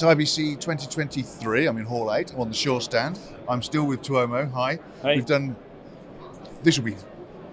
[0.00, 1.66] It's IBC 2023.
[1.66, 2.32] I'm in Hall 8.
[2.32, 3.18] I'm on the Shure stand.
[3.46, 4.50] I'm still with Tuomo.
[4.52, 4.78] Hi.
[5.02, 5.16] Hey.
[5.16, 5.54] We've done,
[6.62, 6.96] this will be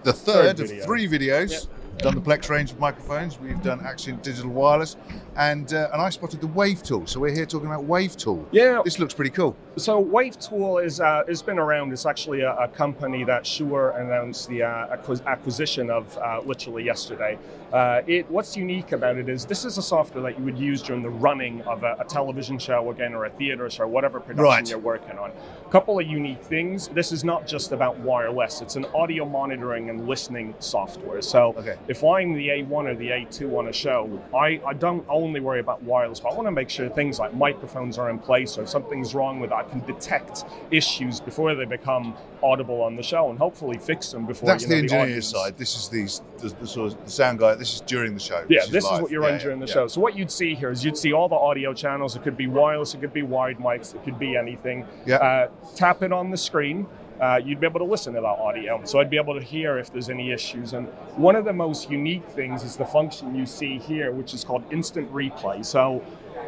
[0.03, 1.51] the third, Third of three videos.
[1.51, 1.97] Yep.
[1.97, 3.37] Done the Plex range of microphones.
[3.37, 4.95] We've done Axient Digital Wireless,
[5.35, 7.05] and uh, and I spotted the Wave Tool.
[7.05, 8.47] So we're here talking about Wave Tool.
[8.53, 8.81] Yeah.
[8.81, 9.57] This looks pretty cool.
[9.77, 11.93] So Wave Tool is uh, has been around.
[11.93, 17.37] It's actually a, a company that Shure announced the uh, acquisition of uh, literally yesterday.
[17.71, 20.81] Uh, it what's unique about it is this is a software that you would use
[20.81, 24.43] during the running of a, a television show again or a theater show, whatever production
[24.43, 24.67] Right.
[24.67, 25.31] you're working on.
[25.65, 26.87] A couple of unique things.
[26.87, 28.61] This is not just about wireless.
[28.61, 31.21] It's an audio monitoring and listening software.
[31.21, 31.75] So Okay.
[31.87, 35.59] if I'm the A1 or the A2 on a show, I, I don't only worry
[35.59, 38.63] about wireless, but I want to make sure things like microphones are in place or
[38.63, 43.29] if something's wrong with it, Can detect issues before they become audible on the show
[43.29, 45.57] and hopefully fix them before That's you know, the audience- side.
[45.57, 47.55] This is the, the, the sort of the sound guy.
[47.55, 48.45] This is during the show.
[48.47, 49.01] Yeah, this is live.
[49.01, 49.73] what you're Yeah, running during the yeah.
[49.73, 49.87] show.
[49.87, 52.15] So what you'd see here is you'd see all the audio channels.
[52.15, 54.85] It could be wireless, it could be wide mics, it could be anything.
[55.05, 55.15] Yeah.
[55.17, 56.87] Uh, tap it on the screen.
[57.19, 58.79] Uh, you'd be able to listen to that audio.
[58.85, 60.73] So I'd be able to hear if there's any issues.
[60.73, 64.43] And one of the most unique things is the function you see here, which is
[64.43, 65.65] called instant replay.
[65.65, 66.03] So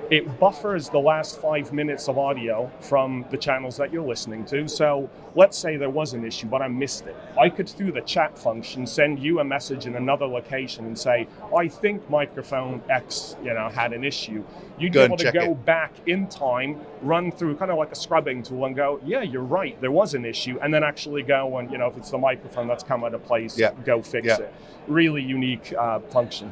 [0.09, 4.67] it buffers the last five minutes of audio from the channels that you're listening to.
[4.67, 7.15] So let's say there was an issue, but I missed it.
[7.39, 11.27] I could, through the chat function, send you a message in another location and say,
[11.55, 14.43] I think microphone X, you know, had an issue.
[14.79, 15.65] You'd Go be able to go it.
[15.65, 19.43] back in time, run through kind of like a scrubbing tool and go, yeah, you're
[19.43, 20.57] right, there was an issue.
[20.61, 23.23] And then actually go and, you know, if it's the microphone that's come out of
[23.23, 23.71] place, Yeah.
[23.85, 24.37] go fix Yeah.
[24.39, 24.53] it.
[24.87, 26.51] Really unique uh, function.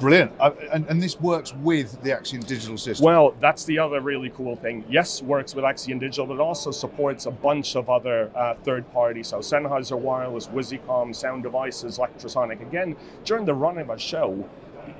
[0.00, 0.32] Brilliant.
[0.72, 3.04] And, and this works with the Axient digital system.
[3.04, 4.84] Well, that's the other really cool thing.
[4.88, 9.28] Yes, works with Axient Digital, but also supports a bunch of other uh, third parties.
[9.28, 12.62] So Sennheiser Wireless, Wisycom, Sound Devices, Electrosonic.
[12.62, 14.48] Again, during the run of a show,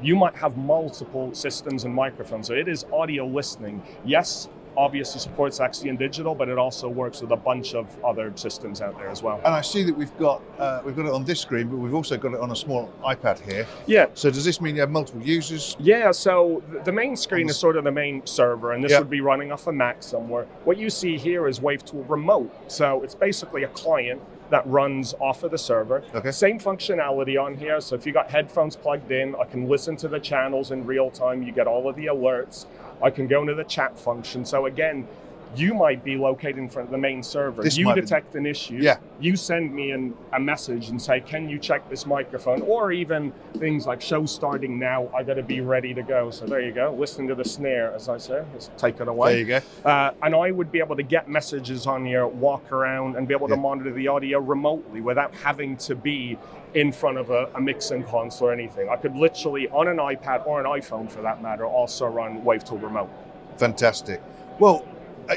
[0.03, 2.47] you might have multiple systems and microphones.
[2.47, 3.83] So it is audio listening.
[4.05, 8.81] Yes, obviously supports Axient Digital, but it also works with a bunch of other systems
[8.81, 9.36] out there as well.
[9.45, 11.95] and I see that we've got uh, we've got it on this screen, but we've
[11.95, 13.67] also got it on a small iPad here.
[13.86, 15.77] Yeah, So does this mean you have multiple users?
[15.79, 18.98] Yeah, so the main screen is sort of the main server, and this Yeah.
[19.01, 20.47] would be running off a Mac somewhere.
[20.64, 22.51] What you see here is WaveTool Remote.
[22.69, 26.02] So it's basically a client that runs off of the server.
[26.14, 26.30] Okay.
[26.30, 27.80] Same functionality on here.
[27.80, 31.11] So if you got headphones plugged in, I can listen to the channels in real
[31.11, 31.42] time.
[31.42, 32.66] You get all of the alerts.
[33.02, 34.44] I can go into the chat function.
[34.44, 35.08] So again,
[35.56, 37.62] you might be located in front of the main server.
[37.62, 38.78] This you might be- detect an issue.
[38.80, 38.98] Yeah.
[39.20, 43.33] You send me an, a message and say, "Can you check this microphone?" Or even
[43.58, 45.08] things like "Show starting now.
[45.14, 46.94] I got to be ready to go." So there you go.
[46.98, 48.44] Listen to the snare, as I say.
[48.52, 49.30] Let's take it away.
[49.30, 49.88] There you go.
[49.88, 53.34] Uh, and I would be able to get messages on here, walk around, and be
[53.34, 56.38] able to monitor the audio remotely without having to be
[56.74, 58.88] in front of a, a mixing console or anything.
[58.88, 62.82] I could literally, on an iPad or an iPhone for that matter, also run WaveTool
[62.82, 63.11] Remote.
[63.58, 64.22] Fantastic.
[64.58, 64.86] Well,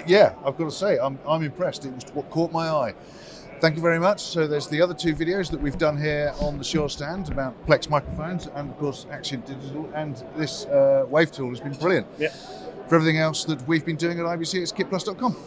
[0.08, 1.86] yeah, I've got to say, I'm, I'm impressed.
[1.86, 2.94] It was what caught my eye.
[3.60, 4.22] Thank you very much.
[4.22, 7.66] So there's the other two videos that we've done here on the Shure stand about
[7.66, 12.06] Plex microphones and of course Axient Digital and this uh, Wave tool has been brilliant.
[12.18, 12.30] Yeah.
[12.90, 15.38] For everything else that we've been doing at IBC, it's kitplus.com.